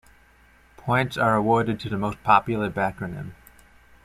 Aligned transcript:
Points 0.77 1.15
are 1.15 1.35
awarded 1.35 1.79
to 1.81 1.87
the 1.87 1.95
most 1.95 2.23
popular 2.23 2.71
backronym. 2.71 3.33